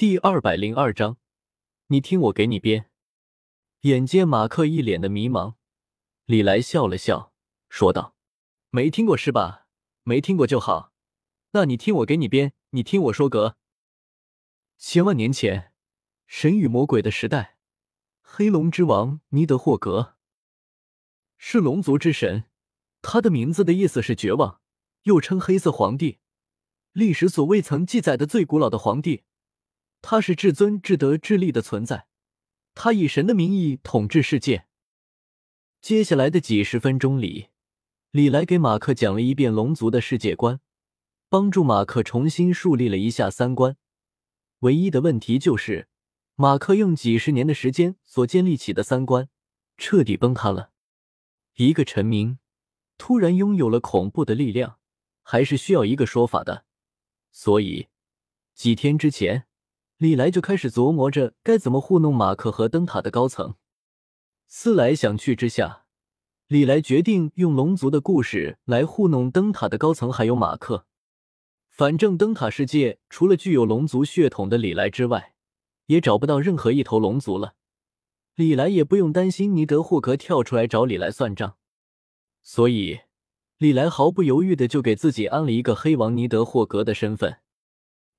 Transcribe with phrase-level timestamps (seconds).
[0.00, 1.18] 第二百零二章，
[1.88, 2.88] 你听我给你编。
[3.82, 5.56] 眼见马克一脸的迷茫，
[6.24, 7.34] 李来笑了笑，
[7.68, 8.16] 说道
[8.72, 9.66] ：“没听过是吧？
[10.04, 10.94] 没听过就好。
[11.50, 13.58] 那你听我给你编，你听我说格。
[14.78, 15.74] 千万年前，
[16.26, 17.58] 神与魔鬼的时代，
[18.22, 20.16] 黑龙之王尼德霍格
[21.36, 22.44] 是龙族之神，
[23.02, 24.62] 他的名字的意思是绝望，
[25.02, 26.20] 又称黑色皇帝，
[26.92, 29.24] 历史所未曾记载的最古老的皇帝。
[30.02, 32.06] 他是至尊、至德、至力的存在，
[32.74, 34.66] 他以神的名义统治世界。
[35.82, 37.48] 接下来的几十分钟里，
[38.10, 40.60] 李来给马克讲了一遍龙族的世界观，
[41.28, 43.76] 帮助马克重新树立了一下三观。
[44.60, 45.88] 唯一的问题就是，
[46.34, 49.28] 马克用几十年的时间所建立起的三观
[49.76, 50.72] 彻底崩塌了。
[51.56, 52.38] 一个臣民
[52.96, 54.78] 突然拥有了恐怖的力量，
[55.22, 56.64] 还是需要一个说法的。
[57.30, 57.88] 所以
[58.54, 59.46] 几天之前。
[60.00, 63.56] 李来就开始琢磨着该怎么糊弄马克和灯塔的高层。
[64.46, 65.84] 思来想去之下，
[66.46, 70.86] 李来决定用龙族的故事来糊弄灯塔的高层，还有马克。
[71.68, 75.34] 反正灯塔世界除了具有龙族血统的李来之外，
[75.84, 77.52] 也找不到任何一头龙族了。
[78.36, 81.58] 李来也不用担心尼德霍格跳出来找李来算账，
[82.40, 83.00] 所以
[83.58, 87.40] 李来毫不犹豫的就给自己安了一个黑王尼德霍格的身份。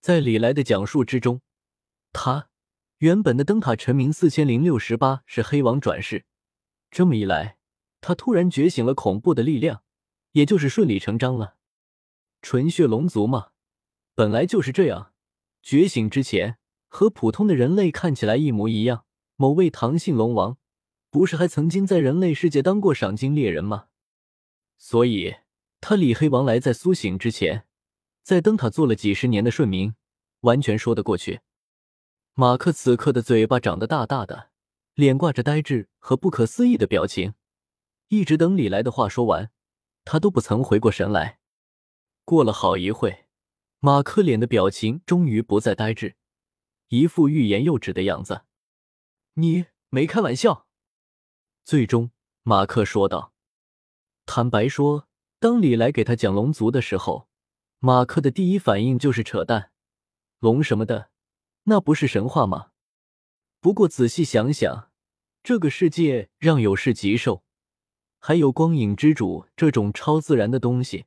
[0.00, 1.40] 在李来的讲述之中。
[2.14, 2.48] 他
[2.98, 6.24] 原本的灯塔臣民四千零六十八是黑王转世，
[6.90, 7.58] 这么一来，
[8.00, 9.82] 他突然觉醒了恐怖的力量，
[10.32, 11.56] 也就是顺理成章了。
[12.40, 13.48] 纯血龙族嘛，
[14.14, 15.12] 本来就是这样，
[15.60, 19.04] 觉醒之前和普通的人类看起来一模一样。
[19.36, 20.56] 某位唐姓龙王
[21.10, 23.88] 不是还曾经在人类世界当过赏金猎人吗？
[24.78, 25.34] 所以
[25.80, 27.66] 他李黑王来在苏醒之前，
[28.22, 29.94] 在灯塔做了几十年的顺民，
[30.42, 31.40] 完全说得过去。
[32.36, 34.50] 马克此刻的嘴巴长得大大的，
[34.94, 37.34] 脸挂着呆滞和不可思议的表情，
[38.08, 39.52] 一直等李来的话说完，
[40.04, 41.38] 他都不曾回过神来。
[42.24, 43.26] 过了好一会，
[43.78, 46.16] 马克脸的表情终于不再呆滞，
[46.88, 48.42] 一副欲言又止的样子。
[49.34, 50.66] 你没开玩笑？
[51.64, 52.10] 最终，
[52.42, 53.32] 马克说道。
[54.26, 55.06] 坦白说，
[55.38, 57.28] 当李来给他讲龙族的时候，
[57.78, 59.70] 马克的第一反应就是扯淡，
[60.40, 61.10] 龙什么的。
[61.64, 62.72] 那不是神话吗？
[63.60, 64.90] 不过仔细想想，
[65.42, 67.42] 这个世界让有事极兽，
[68.18, 71.06] 还有光影之主这种超自然的东西，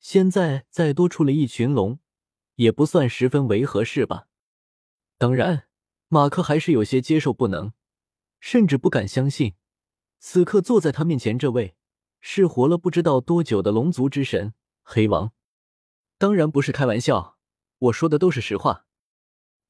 [0.00, 2.00] 现在再多出了一群龙，
[2.56, 4.26] 也不算十分违和，是吧？
[5.16, 5.68] 当然，
[6.08, 7.72] 马克还是有些接受不能，
[8.40, 9.54] 甚至不敢相信，
[10.18, 11.76] 此刻坐在他面前这位
[12.20, 15.32] 是活了不知道多久的龙族之神黑王。
[16.18, 17.38] 当然不是开玩笑，
[17.78, 18.86] 我说的都是实话。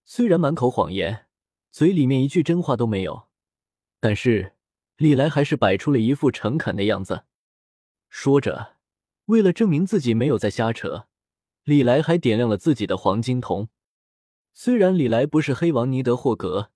[0.05, 1.27] 虽然满口谎言，
[1.71, 3.29] 嘴里面一句真话都没有，
[4.01, 4.55] 但是
[4.97, 7.25] 李来还是摆出了一副诚恳的样子。
[8.09, 8.77] 说着，
[9.27, 11.07] 为了证明自己没有在瞎扯，
[11.65, 13.69] 李来还点亮了自己的黄金瞳。
[14.53, 16.71] 虽然李来不是黑王尼德霍格，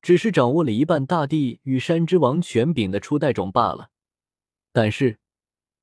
[0.00, 3.90] 只是掌握了一半大地与山之王权柄的初代种罢了，
[4.72, 5.18] 但是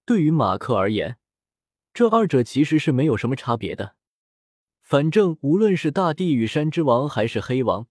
[0.06, 1.18] 对于马克而言，
[1.94, 3.96] 这二者其实是没有什么差别的。
[4.86, 7.88] 反正无论是大地与山之王还是黑王，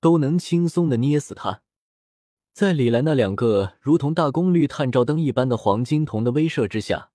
[0.00, 1.62] 都能轻松的捏死他。
[2.52, 7.12] 在李来那两个如同大功率探照灯一般的黄金瞳的威慑之下，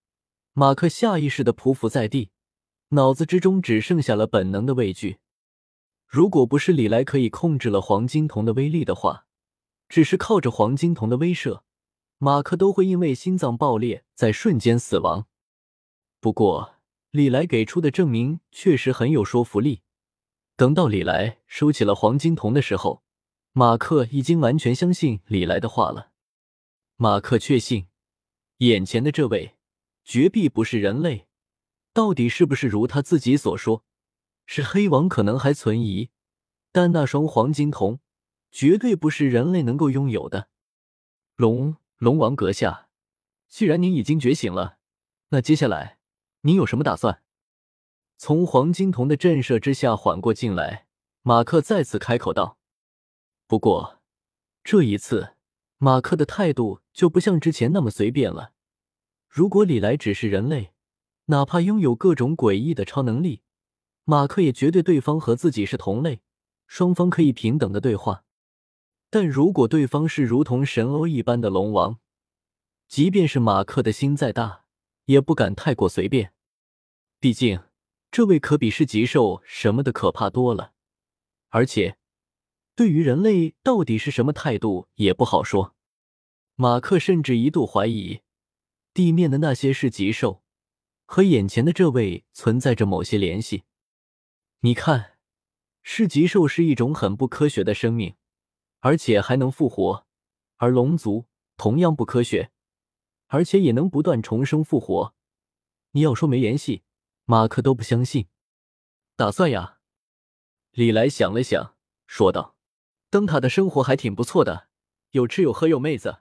[0.53, 2.29] 马克下意识的匍匐在地，
[2.91, 5.17] 脑子之中只剩下了本能的畏惧。
[6.07, 9.25] 如果不是李来可以控制了黄金瞳的威力的话，
[9.89, 11.63] 只是靠着黄金瞳的威慑，
[12.19, 15.27] 马克都会因为心脏爆裂在瞬间死亡。
[16.21, 16.78] 不过。
[17.11, 19.81] 李来给出的证明确实很有说服力。
[20.55, 23.03] 等到李来收起了黄金瞳的时候，
[23.53, 26.11] 马克已经完全相信李来的话了。
[26.97, 27.87] 马克确信，
[28.57, 29.55] 眼前的这位
[30.03, 31.27] 绝壁不是人类。
[31.93, 33.83] 到底是不是如他自己所说，
[34.45, 36.09] 是黑王可能还存疑，
[36.71, 37.99] 但那双黄金瞳
[38.51, 40.49] 绝对不是人类能够拥有的。
[41.35, 42.89] 龙龙王阁下，
[43.47, 44.77] 既然您已经觉醒了，
[45.29, 45.98] 那接下来。
[46.41, 47.21] 你有什么打算？
[48.17, 50.87] 从黄金瞳的震慑之下缓过劲来，
[51.21, 52.57] 马克再次开口道
[53.47, 53.99] ：“不过，
[54.63, 55.35] 这一次
[55.77, 58.53] 马克的态度就不像之前那么随便了。
[59.27, 60.73] 如果李来只是人类，
[61.25, 63.41] 哪怕拥有各种诡异的超能力，
[64.03, 66.21] 马克也绝对对方和自己是同类，
[66.67, 68.23] 双方可以平等的对话。
[69.09, 71.99] 但如果对方是如同神欧一般的龙王，
[72.87, 74.65] 即便是马克的心再大，
[75.09, 76.33] 也不敢太过随便，
[77.19, 77.63] 毕竟
[78.11, 80.73] 这位可比是极兽什么的可怕多了。
[81.49, 81.97] 而且
[82.75, 85.75] 对于人类到底是什么态度也不好说。
[86.53, 88.21] 马克甚至一度怀疑，
[88.93, 90.43] 地面的那些是极兽
[91.07, 93.63] 和眼前的这位存在着某些联系。
[94.59, 95.17] 你看，
[95.81, 98.13] 是极兽是一种很不科学的生命，
[98.81, 100.05] 而且还能复活；
[100.57, 101.25] 而龙族
[101.57, 102.51] 同样不科学，
[103.29, 105.15] 而且也能不断重生复活。
[105.91, 106.83] 你要说没联系，
[107.25, 108.27] 马克都不相信。
[109.15, 109.79] 打算呀？
[110.71, 112.55] 李来想了想，说道
[113.09, 114.67] ：“灯塔的生活还挺不错的，
[115.11, 116.19] 有吃有喝有妹子。”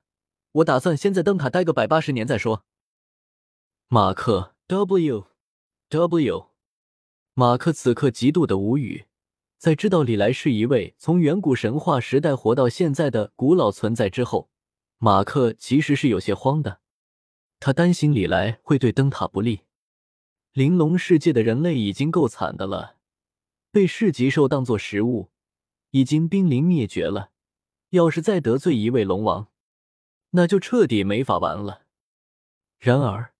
[0.52, 2.64] 我打算先在灯塔待个百八十年再说。
[3.88, 5.26] 马克 W
[5.90, 6.50] W，
[7.34, 9.06] 马克此刻极度的无语，
[9.58, 14.50] 在知道李来是一位从远古神话时代活到现在的古老存在之后，
[14.96, 16.80] 马克其实是有些慌的。
[17.60, 19.62] 他担心李来会对灯塔不利。
[20.52, 22.96] 玲珑世界的人类已经够惨的了，
[23.70, 25.30] 被噬极兽当作食物，
[25.90, 27.30] 已经濒临灭绝了。
[27.90, 29.48] 要是再得罪一位龙王，
[30.30, 31.82] 那就彻底没法玩了。
[32.78, 33.32] 然而，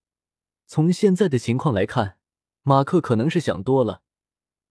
[0.66, 2.18] 从现在的情况来看，
[2.62, 4.02] 马克可能是想多了。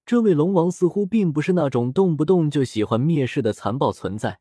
[0.05, 4.39] 这位龙王似乎并不是那种动不动就喜欢灭世的残暴存在，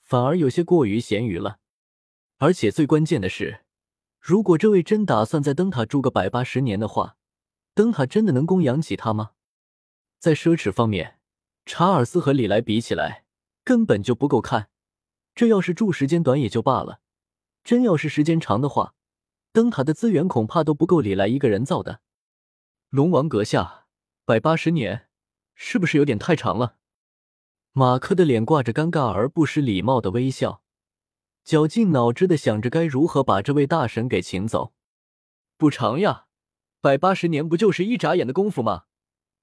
[0.00, 1.58] 反而有些过于咸鱼了。
[2.38, 3.64] 而且最关键的是，
[4.22, 7.16] 如果这位真打算在灯塔住个百八十年的话，
[7.74, 9.32] 灯塔真的能供养起他吗？
[10.20, 11.18] 在奢侈方面，
[11.66, 13.24] 查尔斯和李莱比起来，
[13.64, 14.68] 根本就不够看。
[15.34, 17.00] 这要是住时间短也就罢了，
[17.64, 18.94] 真要是时间长的话，
[19.52, 22.00] 灯塔的资源恐怕都不够李来一个人造的。
[22.90, 23.86] 龙王阁下，
[24.24, 25.08] 百八十年
[25.56, 26.76] 是不是有点太长了？
[27.72, 30.61] 马克的脸挂着尴尬而不失礼貌的微笑，
[31.44, 34.72] 绞尽脑汁的想着该如何把这位大神给请走。
[35.56, 36.26] 不长呀，
[36.80, 38.84] 百八十年不就是一眨眼的功夫吗？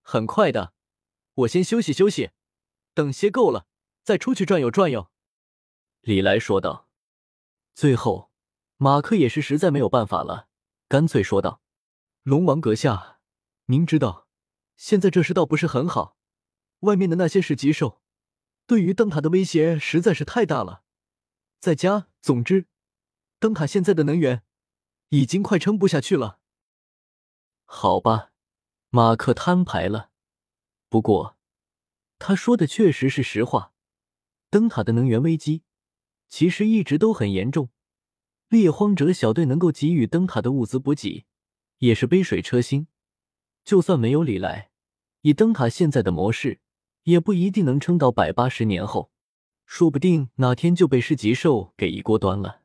[0.01, 0.73] 很快的，
[1.33, 2.31] 我先休息休息，
[2.93, 3.67] 等歇够了
[4.03, 5.09] 再出去转悠转悠。
[6.01, 6.87] 李来说道。
[7.75, 8.31] 最后，
[8.77, 10.49] 马克也是实在没有办法了，
[10.89, 11.61] 干脆说道
[12.23, 13.19] ：“龙王阁下，
[13.67, 14.27] 您知道，
[14.75, 16.17] 现在这世道不是很好，
[16.79, 18.01] 外面的那些是极兽，
[18.65, 20.83] 对于灯塔的威胁实在是太大了。
[21.59, 22.67] 在家，总之，
[23.37, 24.43] 灯塔现在的能源
[25.09, 26.39] 已经快撑不下去了。”
[27.65, 28.31] 好吧，
[28.89, 30.09] 马克摊牌了。
[30.87, 31.37] 不过，
[32.17, 33.73] 他说的确实是实话，
[34.49, 35.63] 灯塔的能源危机。
[36.29, 37.69] 其实一直都很严重，
[38.47, 41.25] 猎荒者小队能够给予灯塔的物资补给，
[41.79, 42.87] 也是杯水车薪。
[43.65, 44.71] 就算没有李来，
[45.21, 46.61] 以灯塔现在的模式，
[47.03, 49.11] 也不一定能撑到百八十年后，
[49.69, 52.58] 说不定哪天就被噬极兽给一锅端了。